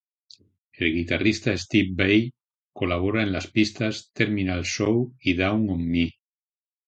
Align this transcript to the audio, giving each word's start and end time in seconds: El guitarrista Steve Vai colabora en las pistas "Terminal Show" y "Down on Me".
El 0.83 0.87
guitarrista 0.93 1.53
Steve 1.63 1.91
Vai 1.99 2.17
colabora 2.79 3.21
en 3.23 3.31
las 3.35 3.45
pistas 3.57 4.01
"Terminal 4.21 4.65
Show" 4.71 5.13
y 5.19 5.35
"Down 5.35 5.69
on 5.69 5.87
Me". 5.91 6.09